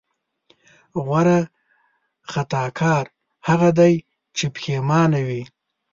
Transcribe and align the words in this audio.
غوره 1.03 1.39
خطاکار 2.31 3.05
هغه 3.47 3.69
دی 3.79 3.93
چې 4.37 4.45
پښېمانه 4.55 5.19
وي. 5.27 5.43